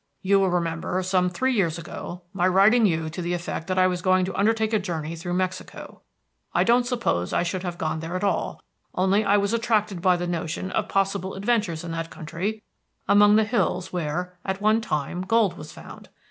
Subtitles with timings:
[0.23, 3.85] You will remember, some three years ago, my writing you to the effect that I
[3.85, 6.01] was going to undertake a journey through Mexico.
[6.55, 8.63] I don't suppose I should have gone there at all,
[8.95, 12.63] only I was attracted by the notion of possible adventures in that country,
[13.07, 16.09] among the hills where, at one time, gold was found.